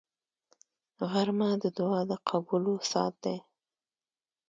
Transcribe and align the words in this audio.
غرمه 1.11 1.49
د 1.63 1.65
دعا 1.77 2.01
د 2.09 2.11
قبولو 2.29 2.75
ساعت 2.91 3.15
دی 3.23 3.37